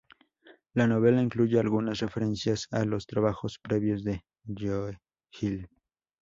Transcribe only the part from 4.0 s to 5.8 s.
de Joe Hill.